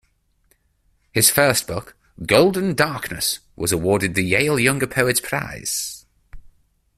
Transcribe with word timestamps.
His 1.11 1.29
first 1.29 1.67
book, 1.67 1.95
"Golden 2.25 2.73
Darkness", 2.73 3.37
was 3.55 3.71
awarded 3.71 4.15
the 4.15 4.23
Yale 4.23 4.59
Younger 4.59 4.87
Poets 4.87 5.19
Prize. 5.19 6.07